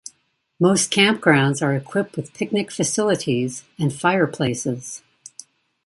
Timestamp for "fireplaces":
3.93-5.03